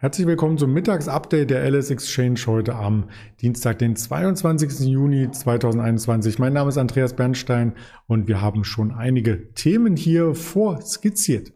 [0.00, 3.08] Herzlich willkommen zum Mittagsupdate der LS Exchange heute am
[3.42, 4.86] Dienstag, den 22.
[4.86, 6.38] Juni 2021.
[6.38, 7.72] Mein Name ist Andreas Bernstein
[8.06, 11.52] und wir haben schon einige Themen hier vorskizziert.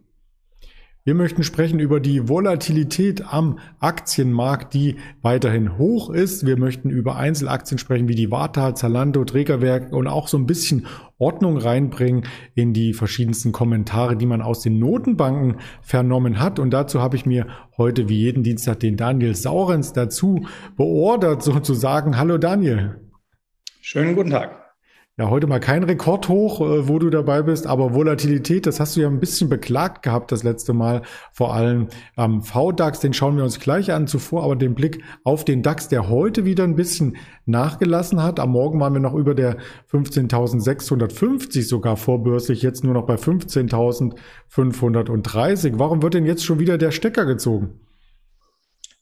[1.05, 6.47] Wir möchten sprechen über die Volatilität am Aktienmarkt, die weiterhin hoch ist.
[6.47, 10.87] Wir möchten über Einzelaktien sprechen, wie die Warta, Zalando, Trägerwerk und auch so ein bisschen
[11.19, 16.61] Ordnung reinbringen in die verschiedensten Kommentare, die man aus den Notenbanken vernommen hat.
[16.61, 20.47] Und dazu habe ich mir heute wie jeden Dienstag den Daniel Saurens dazu
[20.77, 22.17] beordert, sozusagen.
[22.17, 23.01] Hallo Daniel.
[23.81, 24.62] Schönen guten Tag.
[25.19, 29.03] Ja, heute mal kein Rekordhoch, äh, wo du dabei bist, aber Volatilität, das hast du
[29.03, 31.03] ja ein bisschen beklagt gehabt das letzte Mal,
[31.33, 35.45] vor allem am VDAX, den schauen wir uns gleich an, zuvor aber den Blick auf
[35.45, 38.41] den DAX, der heute wieder ein bisschen nachgelassen hat.
[38.41, 39.59] Am Morgen waren wir noch über der
[39.93, 45.73] 15.650 sogar vorbörslich, jetzt nur noch bei 15.530.
[45.75, 47.83] Warum wird denn jetzt schon wieder der Stecker gezogen?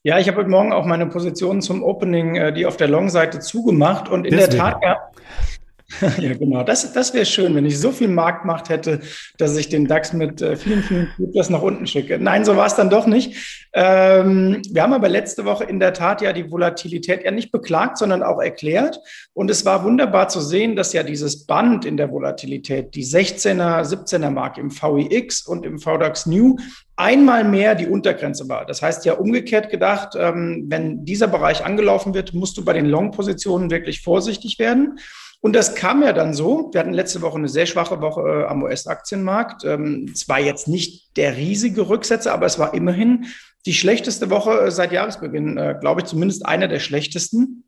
[0.02, 3.40] Ja, ich habe heute Morgen auch meine Position zum Opening, äh, die auf der Long-Seite
[3.40, 4.56] zugemacht und in Deswegen.
[4.56, 4.96] der Tat, ja,
[6.18, 6.62] Ja, genau.
[6.62, 9.00] Das, das wäre schön, wenn ich so viel Marktmacht hätte,
[9.38, 12.18] dass ich den DAX mit äh, vielen, vielen Futures nach unten schicke.
[12.18, 13.68] Nein, so war es dann doch nicht.
[13.72, 17.98] Ähm, wir haben aber letzte Woche in der Tat ja die Volatilität ja nicht beklagt,
[17.98, 18.98] sondern auch erklärt.
[19.32, 23.82] Und es war wunderbar zu sehen, dass ja dieses Band in der Volatilität, die 16er,
[23.82, 26.56] 17er Marke im VIX und im VDAX New,
[27.00, 28.66] einmal mehr die Untergrenze war.
[28.66, 32.86] Das heißt ja umgekehrt gedacht, ähm, wenn dieser Bereich angelaufen wird, musst du bei den
[32.86, 34.98] Long-Positionen wirklich vorsichtig werden.
[35.40, 36.68] Und das kam ja dann so.
[36.72, 39.64] Wir hatten letzte Woche eine sehr schwache Woche äh, am US-Aktienmarkt.
[39.64, 43.24] Ähm, es war jetzt nicht der riesige Rücksetzer, aber es war immerhin
[43.64, 47.64] die schlechteste Woche äh, seit Jahresbeginn, äh, glaube ich, zumindest eine der schlechtesten.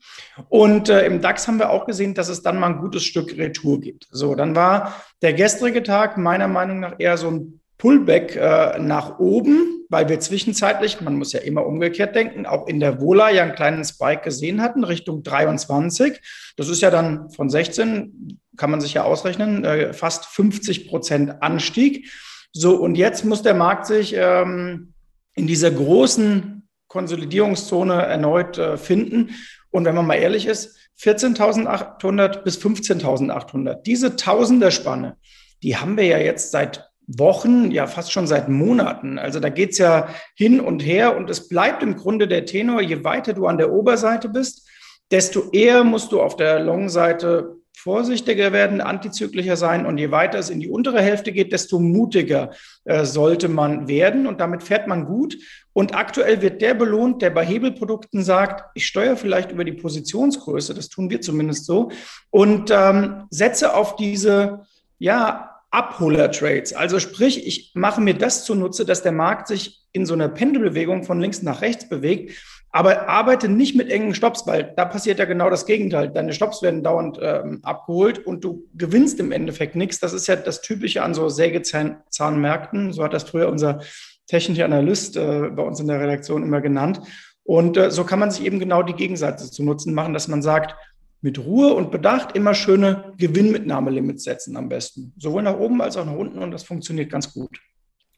[0.51, 3.81] Und im DAX haben wir auch gesehen, dass es dann mal ein gutes Stück Retour
[3.81, 4.09] gibt.
[4.11, 9.19] So, dann war der gestrige Tag meiner Meinung nach eher so ein Pullback äh, nach
[9.19, 13.43] oben, weil wir zwischenzeitlich, man muss ja immer umgekehrt denken, auch in der Vola ja
[13.43, 16.21] einen kleinen Spike gesehen hatten, Richtung 23.
[16.57, 21.43] Das ist ja dann von 16, kann man sich ja ausrechnen, äh, fast 50 Prozent
[21.43, 22.09] Anstieg.
[22.53, 24.95] So, und jetzt muss der Markt sich ähm,
[25.35, 29.31] in dieser großen Konsolidierungszone erneut äh, finden.
[29.71, 35.17] Und wenn man mal ehrlich ist, 14.800 bis 15.800, diese Tausenderspanne,
[35.65, 39.19] die haben wir ja jetzt seit Wochen, ja fast schon seit Monaten.
[39.19, 43.05] Also da geht's ja hin und her und es bleibt im Grunde der Tenor, je
[43.05, 44.69] weiter du an der Oberseite bist,
[45.11, 50.51] desto eher musst du auf der Long-Seite vorsichtiger werden, antizyklischer sein und je weiter es
[50.51, 52.51] in die untere Hälfte geht, desto mutiger
[52.85, 55.37] äh, sollte man werden und damit fährt man gut.
[55.73, 60.75] Und aktuell wird der belohnt, der bei Hebelprodukten sagt, ich steuere vielleicht über die Positionsgröße,
[60.75, 61.91] das tun wir zumindest so,
[62.31, 64.67] und ähm, setze auf diese
[64.99, 66.75] ja, Abholer-Trades.
[66.75, 71.03] Also sprich, ich mache mir das zunutze, dass der Markt sich in so einer Pendelbewegung
[71.03, 72.39] von links nach rechts bewegt,
[72.71, 76.09] aber arbeite nicht mit engen Stops, weil da passiert ja genau das Gegenteil.
[76.09, 80.01] Deine Stops werden dauernd ähm, abgeholt und du gewinnst im Endeffekt nichts.
[80.01, 82.93] Das ist ja das Typische an so Sägezahnmärkten.
[82.93, 83.81] So hat das früher unser
[84.27, 87.01] technischer Analyst äh, bei uns in der Redaktion immer genannt.
[87.45, 90.43] Und äh, so kann man sich eben genau die Gegenseite zu Nutzen machen, dass man
[90.43, 90.75] sagt,
[91.23, 95.15] mit Ruhe und Bedacht immer schöne Gewinnmitnahmelimits setzen am besten.
[95.17, 97.59] Sowohl nach oben als auch nach unten und das funktioniert ganz gut.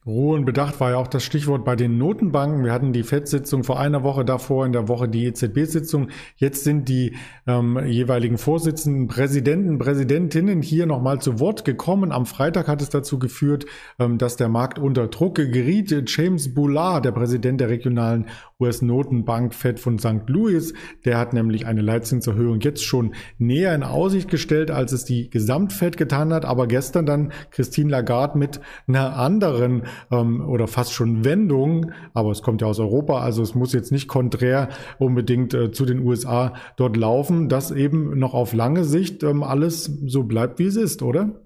[0.07, 2.63] Ruhe und Bedacht war ja auch das Stichwort bei den Notenbanken.
[2.63, 6.09] Wir hatten die FED-Sitzung vor einer Woche davor, in der Woche die EZB-Sitzung.
[6.37, 7.17] Jetzt sind die
[7.47, 12.13] ähm, jeweiligen Vorsitzenden, Präsidenten, Präsidentinnen hier nochmal zu Wort gekommen.
[12.13, 13.65] Am Freitag hat es dazu geführt,
[13.99, 15.95] ähm, dass der Markt unter Druck geriet.
[16.07, 18.27] James Bullard, der Präsident der regionalen
[18.61, 20.29] US-Notenbank Fed von St.
[20.29, 25.29] Louis, der hat nämlich eine Leitzinserhöhung jetzt schon näher in Aussicht gestellt, als es die
[25.29, 26.45] Gesamtfed getan hat.
[26.45, 32.43] Aber gestern dann Christine Lagarde mit einer anderen ähm, oder fast schon Wendung, aber es
[32.43, 34.69] kommt ja aus Europa, also es muss jetzt nicht konträr
[34.99, 39.85] unbedingt äh, zu den USA dort laufen, dass eben noch auf lange Sicht ähm, alles
[40.07, 41.44] so bleibt, wie es ist, oder?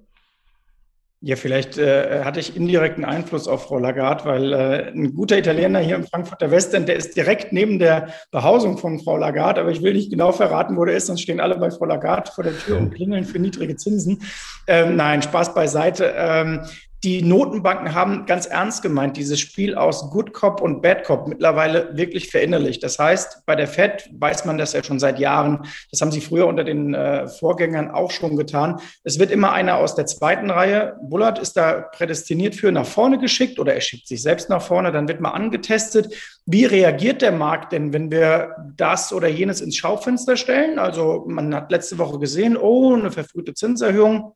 [1.21, 5.81] Ja, vielleicht äh, hatte ich indirekten Einfluss auf Frau Lagarde, weil äh, ein guter Italiener
[5.81, 9.83] hier im Frankfurter Westend, der ist direkt neben der Behausung von Frau Lagarde, aber ich
[9.83, 12.57] will nicht genau verraten, wo der ist, sonst stehen alle bei Frau Lagarde vor der
[12.57, 14.23] Tür und klingeln für niedrige Zinsen.
[14.69, 16.15] Ähm, nein, Spaß beiseite.
[16.17, 16.61] Ähm,
[17.05, 21.97] die Notenbanken haben ganz ernst gemeint dieses Spiel aus Good Cop und Bad Cop mittlerweile
[21.97, 22.83] wirklich verinnerlicht.
[22.83, 25.61] Das heißt, bei der Fed weiß man das ja schon seit Jahren.
[25.93, 28.81] Das haben sie früher unter den äh, Vorgängern auch schon getan.
[29.05, 30.97] Es wird immer einer aus der zweiten Reihe.
[31.03, 34.91] Bullard ist da prädestiniert für nach vorne geschickt oder er schickt sich selbst nach vorne.
[34.91, 36.13] Dann wird mal angetestet.
[36.47, 40.81] Wie reagiert der Markt denn, wenn wir das oder jenes ins Schaufenster stellen?
[40.81, 44.35] Also man hat letzte Woche gesehen, oh, eine verfrühte Zinserhöhung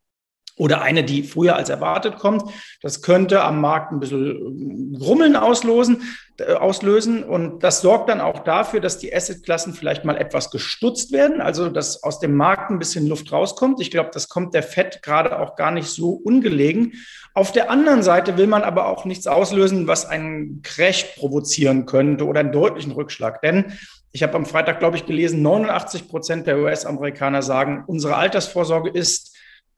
[0.63, 2.45] oder eine, die früher als erwartet kommt.
[2.83, 6.03] Das könnte am Markt ein bisschen Grummeln auslosen,
[6.39, 7.25] äh, auslösen.
[7.25, 11.69] Und das sorgt dann auch dafür, dass die Assetklassen vielleicht mal etwas gestutzt werden, also
[11.69, 13.81] dass aus dem Markt ein bisschen Luft rauskommt.
[13.81, 16.93] Ich glaube, das kommt der FED gerade auch gar nicht so ungelegen.
[17.35, 22.25] Auf der anderen Seite will man aber auch nichts auslösen, was einen Crash provozieren könnte
[22.25, 23.43] oder einen deutlichen Rückschlag.
[23.43, 23.73] Denn
[24.13, 29.32] ich habe am Freitag, glaube ich, gelesen, 89 Prozent der US-Amerikaner sagen, unsere Altersvorsorge ist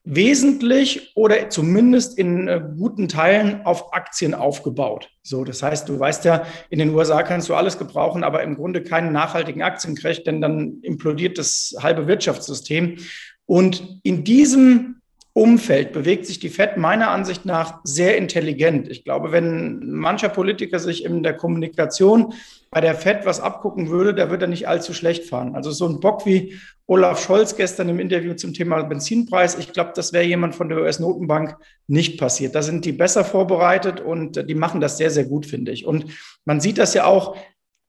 [0.05, 5.11] wesentlich oder zumindest in äh, guten Teilen auf Aktien aufgebaut.
[5.23, 8.55] So, das heißt, du weißt ja, in den USA kannst du alles gebrauchen, aber im
[8.55, 12.99] Grunde keinen nachhaltigen Aktienkrecht, denn dann implodiert das halbe Wirtschaftssystem.
[13.47, 15.01] Und in diesem
[15.36, 18.88] Umfeld bewegt sich die FED meiner Ansicht nach sehr intelligent.
[18.88, 22.34] Ich glaube, wenn mancher Politiker sich in der Kommunikation
[22.70, 25.56] bei der FED was abgucken würde, da würde er nicht allzu schlecht fahren.
[25.56, 26.54] Also so ein Bock wie
[26.86, 30.78] Olaf Scholz gestern im Interview zum Thema Benzinpreis, ich glaube, das wäre jemand von der
[30.78, 31.56] US-Notenbank
[31.88, 32.54] nicht passiert.
[32.54, 35.84] Da sind die besser vorbereitet und die machen das sehr, sehr gut, finde ich.
[35.84, 36.06] Und
[36.44, 37.36] man sieht das ja auch,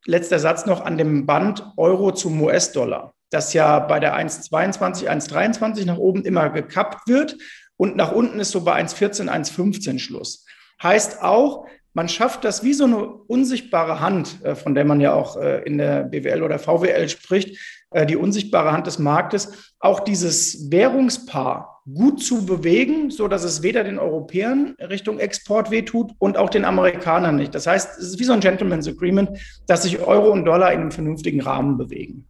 [0.06, 5.86] letzter Satz noch, an dem Band Euro zum US-Dollar das ja bei der 1,22, 1,23
[5.86, 7.38] nach oben immer gekappt wird
[7.78, 10.46] und nach unten ist so bei 1,14, 1,15 Schluss.
[10.82, 15.14] Heißt auch, man schafft das wie so eine unsichtbare Hand, äh, von der man ja
[15.14, 17.58] auch äh, in der BWL oder VWL spricht,
[17.92, 23.64] äh, die unsichtbare Hand des Marktes, auch dieses Währungspaar gut zu bewegen, so dass es
[23.64, 27.54] weder den Europäern Richtung Export wehtut und auch den Amerikanern nicht.
[27.54, 29.30] Das heißt, es ist wie so ein Gentleman's Agreement,
[29.68, 32.28] dass sich Euro und Dollar in einem vernünftigen Rahmen bewegen.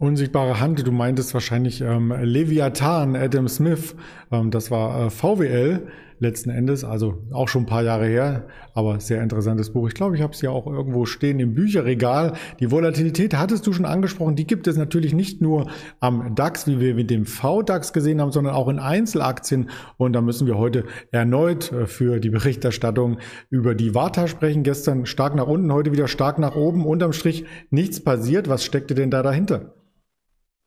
[0.00, 3.96] Unsichtbare Hand, du meintest wahrscheinlich ähm, Leviathan, Adam Smith,
[4.30, 5.88] ähm, das war äh, VWL
[6.20, 9.88] letzten Endes, also auch schon ein paar Jahre her, aber sehr interessantes Buch.
[9.88, 12.34] Ich glaube, ich habe es ja auch irgendwo stehen im Bücherregal.
[12.60, 15.68] Die Volatilität hattest du schon angesprochen, die gibt es natürlich nicht nur
[15.98, 19.68] am DAX, wie wir mit dem VDAX gesehen haben, sondern auch in Einzelaktien.
[19.96, 23.18] Und da müssen wir heute erneut äh, für die Berichterstattung
[23.50, 24.62] über die Warta sprechen.
[24.62, 26.86] Gestern stark nach unten, heute wieder stark nach oben.
[26.86, 28.48] Unterm Strich nichts passiert.
[28.48, 29.74] Was steckte denn da dahinter?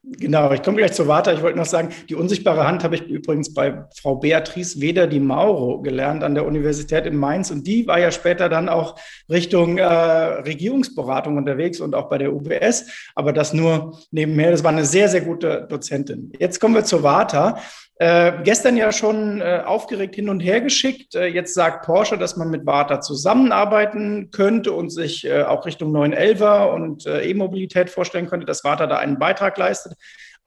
[0.03, 1.31] Genau, ich komme gleich zur Warte.
[1.31, 5.19] Ich wollte noch sagen, die unsichtbare Hand habe ich übrigens bei Frau Beatrice Weder di
[5.19, 7.51] Mauro gelernt an der Universität in Mainz.
[7.51, 8.95] Und die war ja später dann auch
[9.30, 12.88] Richtung äh, Regierungsberatung unterwegs und auch bei der UBS.
[13.13, 14.50] Aber das nur nebenher.
[14.50, 16.33] Das war eine sehr, sehr gute Dozentin.
[16.39, 17.59] Jetzt kommen wir zur Warta.
[18.01, 21.13] Äh, gestern ja schon äh, aufgeregt hin und her geschickt.
[21.13, 25.95] Äh, jetzt sagt Porsche, dass man mit Warta zusammenarbeiten könnte und sich äh, auch Richtung
[25.95, 29.94] 911er und äh, E-Mobilität vorstellen könnte, dass Warta da einen Beitrag leistet.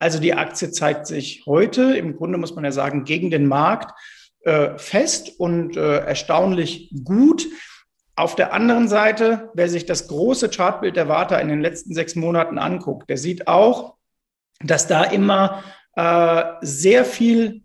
[0.00, 3.92] Also die Aktie zeigt sich heute, im Grunde muss man ja sagen, gegen den Markt
[4.40, 7.46] äh, fest und erstaunlich gut.
[8.16, 12.16] Auf der anderen Seite, wer sich das große Chartbild der Warta in den letzten sechs
[12.16, 13.94] Monaten anguckt, der sieht auch,
[14.60, 15.62] dass da immer
[15.96, 17.62] äh, sehr viel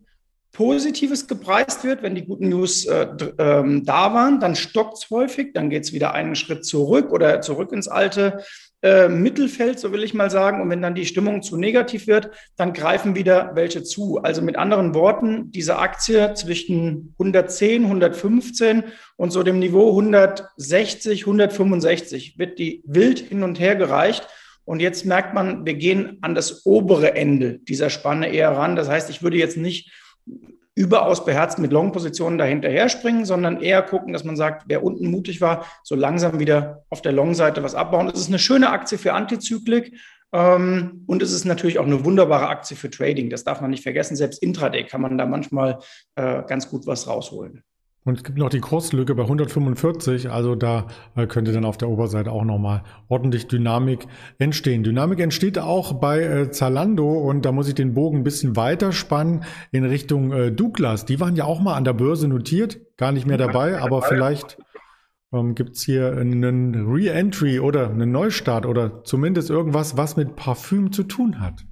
[0.51, 5.53] Positives gepreist wird, wenn die guten News äh, ähm, da waren, dann stockt es häufig,
[5.53, 8.43] dann geht es wieder einen Schritt zurück oder zurück ins alte
[8.81, 10.61] äh, Mittelfeld, so will ich mal sagen.
[10.61, 14.19] Und wenn dann die Stimmung zu negativ wird, dann greifen wieder welche zu.
[14.23, 18.83] Also mit anderen Worten, diese Aktie zwischen 110, 115
[19.17, 24.27] und so dem Niveau 160, 165 wird die wild hin und her gereicht.
[24.69, 28.75] Und jetzt merkt man, wir gehen an das obere Ende dieser Spanne eher ran.
[28.75, 29.91] Das heißt, ich würde jetzt nicht
[30.75, 35.41] überaus beherzt mit Long-Positionen dahinterher springen, sondern eher gucken, dass man sagt, wer unten mutig
[35.41, 38.11] war, so langsam wieder auf der Long-Seite was abbauen.
[38.13, 39.99] Es ist eine schöne Aktie für Antizyklik.
[40.33, 43.31] Ähm, und es ist natürlich auch eine wunderbare Aktie für Trading.
[43.31, 44.15] Das darf man nicht vergessen.
[44.15, 45.79] Selbst intraday kann man da manchmal
[46.13, 47.63] äh, ganz gut was rausholen.
[48.05, 51.89] Und es gibt noch die Kurslücke bei 145, also da äh, könnte dann auf der
[51.89, 54.83] Oberseite auch nochmal ordentlich Dynamik entstehen.
[54.83, 58.93] Dynamik entsteht auch bei äh, Zalando und da muss ich den Bogen ein bisschen weiter
[58.93, 61.05] spannen in Richtung äh, Douglas.
[61.05, 64.57] Die waren ja auch mal an der Börse notiert, gar nicht mehr dabei, aber vielleicht
[65.33, 70.91] ähm, gibt es hier einen Re-Entry oder einen Neustart oder zumindest irgendwas, was mit Parfüm
[70.91, 71.65] zu tun hat.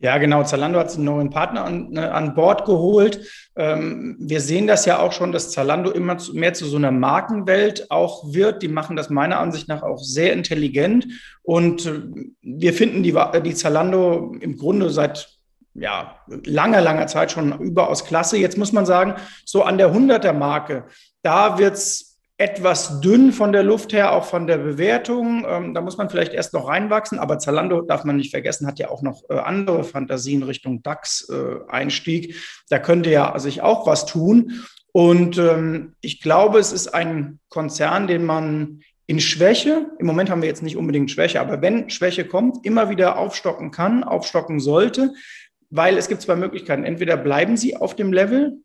[0.00, 0.42] Ja, genau.
[0.42, 3.26] Zalando hat einen neuen Partner an, ne, an Bord geholt.
[3.56, 6.90] Ähm, wir sehen das ja auch schon, dass Zalando immer zu, mehr zu so einer
[6.90, 8.62] Markenwelt auch wird.
[8.62, 11.06] Die machen das meiner Ansicht nach auch sehr intelligent.
[11.42, 12.02] Und äh,
[12.42, 15.28] wir finden die, die Zalando im Grunde seit
[15.74, 18.36] ja, langer, langer Zeit schon überaus klasse.
[18.36, 20.84] Jetzt muss man sagen, so an der 100er Marke,
[21.22, 25.46] da wird's etwas dünn von der Luft her, auch von der Bewertung.
[25.48, 28.78] Ähm, da muss man vielleicht erst noch reinwachsen, aber Zalando darf man nicht vergessen, hat
[28.78, 32.30] ja auch noch äh, andere Fantasien Richtung DAX-Einstieg.
[32.30, 32.34] Äh,
[32.70, 34.64] da könnte ja sich auch was tun.
[34.92, 40.40] Und ähm, ich glaube, es ist ein Konzern, den man in Schwäche, im Moment haben
[40.40, 45.12] wir jetzt nicht unbedingt Schwäche, aber wenn Schwäche kommt, immer wieder aufstocken kann, aufstocken sollte
[45.76, 46.84] weil es gibt zwei Möglichkeiten.
[46.84, 48.58] Entweder bleiben sie auf dem Level,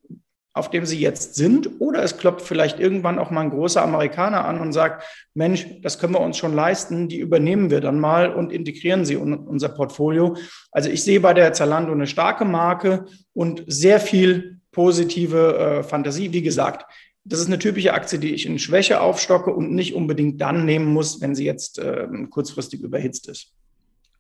[0.53, 4.46] auf dem sie jetzt sind, oder es klopft vielleicht irgendwann auch mal ein großer Amerikaner
[4.46, 5.03] an und sagt,
[5.34, 9.13] Mensch, das können wir uns schon leisten, die übernehmen wir dann mal und integrieren sie
[9.13, 10.36] in unser Portfolio.
[10.72, 16.34] Also ich sehe bei der Zalando eine starke Marke und sehr viel positive äh, Fantasie.
[16.34, 16.86] Wie gesagt,
[17.24, 20.91] das ist eine typische Aktie, die ich in Schwäche aufstocke und nicht unbedingt dann nehmen
[20.91, 23.53] muss, wenn sie jetzt äh, kurzfristig überhitzt ist.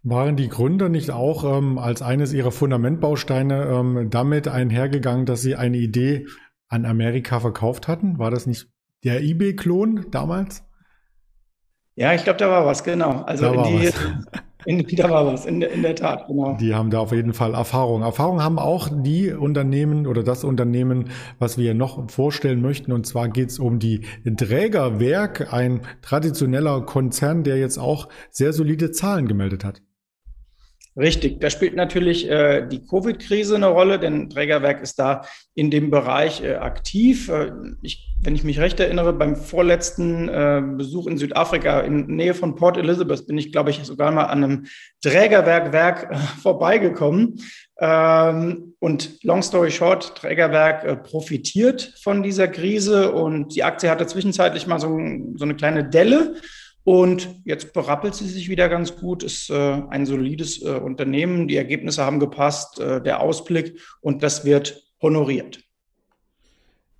[0.01, 5.55] Waren die Gründer nicht auch ähm, als eines ihrer Fundamentbausteine ähm, damit einhergegangen, dass sie
[5.55, 6.25] eine Idee
[6.69, 8.17] an Amerika verkauft hatten?
[8.17, 8.67] War das nicht
[9.03, 10.63] der eBay-Klon damals?
[11.95, 13.23] Ja, ich glaube, da war was, genau.
[13.23, 13.93] Also da war die, was.
[14.65, 16.57] In, da war was, in, in der Tat, genau.
[16.59, 18.01] Die haben da auf jeden Fall Erfahrung.
[18.01, 22.91] Erfahrung haben auch die Unternehmen oder das Unternehmen, was wir noch vorstellen möchten.
[22.91, 24.01] Und zwar geht es um die
[24.37, 29.81] Trägerwerk, ein traditioneller Konzern, der jetzt auch sehr solide Zahlen gemeldet hat.
[30.99, 35.21] Richtig, da spielt natürlich äh, die Covid-Krise eine Rolle, denn Trägerwerk ist da
[35.55, 37.29] in dem Bereich äh, aktiv.
[37.29, 37.51] Äh,
[37.81, 42.57] ich, wenn ich mich recht erinnere, beim vorletzten äh, Besuch in Südafrika in Nähe von
[42.57, 44.65] Port Elizabeth bin ich, glaube ich, sogar mal an einem
[45.01, 47.39] Trägerwerkwerk äh, vorbeigekommen.
[47.79, 54.05] Ähm, und long story short, Trägerwerk äh, profitiert von dieser Krise und die Aktie hatte
[54.05, 54.99] zwischenzeitlich mal so,
[55.35, 56.35] so eine kleine Delle.
[56.83, 61.57] Und jetzt berappelt sie sich wieder ganz gut, ist äh, ein solides äh, Unternehmen, die
[61.57, 65.59] Ergebnisse haben gepasst, äh, der Ausblick und das wird honoriert.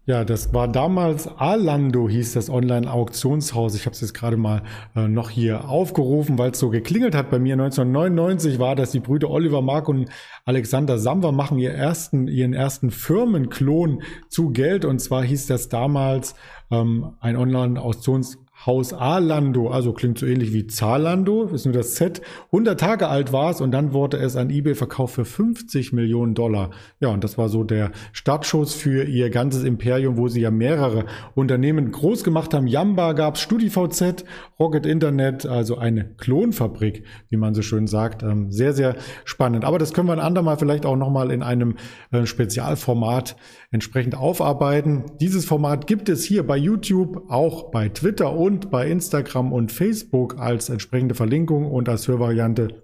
[0.10, 3.76] Ja, das war damals Alando, hieß das Online-Auktionshaus.
[3.76, 4.64] Ich habe es jetzt gerade mal
[4.96, 7.54] äh, noch hier aufgerufen, weil es so geklingelt hat bei mir.
[7.54, 10.10] 1999 war das, die Brüder Oliver Mark und
[10.46, 14.84] Alexander Samwer machen ihr ersten, ihren ersten Firmenklon zu Geld.
[14.84, 16.34] Und zwar hieß das damals
[16.72, 22.22] ähm, ein Online-Auktionshaus Haus Alando, also klingt so ähnlich wie Zalando, ist nur das Z,
[22.48, 26.34] 100 Tage alt war es und dann wurde es an eBay verkauft für 50 Millionen
[26.34, 26.72] Dollar.
[27.00, 31.06] Ja, und das war so der Startschuss für ihr ganzes Imperium, wo sie ja mehrere
[31.36, 32.68] Unternehmen groß gemacht haben.
[32.68, 34.26] Yamba gab's, StudiVZ,
[34.60, 38.24] Rocket Internet, also eine Klonfabrik, wie man so schön sagt.
[38.24, 39.64] Ähm, sehr, sehr spannend.
[39.64, 41.76] Aber das können wir ein andermal vielleicht auch nochmal in einem
[42.12, 43.38] äh, Spezialformat
[43.72, 45.06] entsprechend aufarbeiten.
[45.22, 50.40] Dieses Format gibt es hier bei YouTube, auch bei Twitter und bei Instagram und Facebook
[50.40, 52.84] als entsprechende Verlinkung und als Hörvariante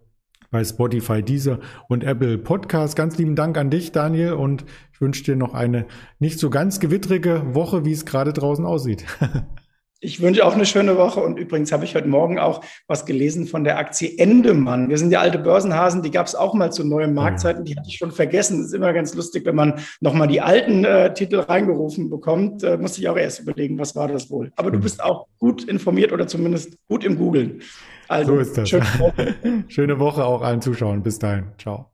[0.51, 2.95] bei Spotify, Deezer und Apple Podcast.
[2.95, 5.85] Ganz lieben Dank an dich, Daniel, und ich wünsche dir noch eine
[6.19, 9.05] nicht so ganz gewittrige Woche, wie es gerade draußen aussieht.
[10.05, 13.47] Ich wünsche auch eine schöne Woche und übrigens habe ich heute Morgen auch was gelesen
[13.47, 14.87] von der Aktie Endemann.
[14.87, 17.89] Wir sind ja alte Börsenhasen, die gab es auch mal zu neuen Marktzeiten, die hatte
[17.89, 18.59] ich schon vergessen.
[18.59, 22.77] Das ist immer ganz lustig, wenn man nochmal die alten äh, Titel reingerufen bekommt, äh,
[22.77, 24.51] muss ich auch erst überlegen, was war das wohl.
[24.57, 27.63] Aber du bist auch gut informiert oder zumindest gut im Googlen.
[28.07, 28.69] Also, so ist das.
[28.69, 29.35] Schöne Woche.
[29.69, 31.01] schöne Woche auch allen Zuschauern.
[31.01, 31.45] Bis dahin.
[31.57, 31.89] Ciao.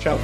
[0.00, 0.16] Ciao.